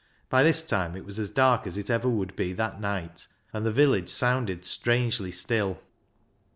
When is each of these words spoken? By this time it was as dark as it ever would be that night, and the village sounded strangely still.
By 0.31 0.41
this 0.41 0.63
time 0.63 0.95
it 0.95 1.05
was 1.05 1.19
as 1.19 1.29
dark 1.29 1.67
as 1.67 1.77
it 1.77 1.91
ever 1.91 2.09
would 2.09 2.35
be 2.35 2.53
that 2.53 2.81
night, 2.81 3.27
and 3.53 3.63
the 3.63 3.71
village 3.71 4.09
sounded 4.09 4.65
strangely 4.65 5.31
still. 5.31 5.79